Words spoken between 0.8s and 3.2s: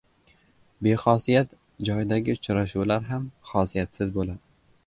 •Bexosiyat joydagi uchrashuvlar